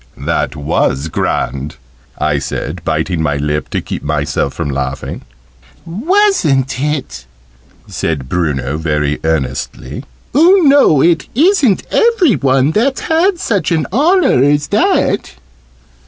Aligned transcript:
"That 0.17 0.55
was 0.55 1.09
grand!" 1.09 1.75
I 2.17 2.39
said, 2.39 2.83
biting 2.83 3.21
my 3.21 3.37
lip 3.37 3.69
to 3.69 3.81
keep 3.81 4.01
myself 4.01 4.55
from 4.55 4.71
laughing. 4.71 5.21
"Wasn't 5.85 6.79
it?" 6.81 7.27
said 7.85 8.27
Bruno, 8.27 8.77
very 8.77 9.19
earnestly. 9.23 10.03
"Oo 10.35 10.63
know 10.63 11.03
it 11.03 11.27
isn't 11.35 11.83
every 11.91 12.33
one 12.35 12.71
that's 12.71 13.01
had 13.01 13.39
such 13.39 13.71
an 13.71 13.85
honour 13.93 14.41
as 14.43 14.69
that!" 14.69 15.33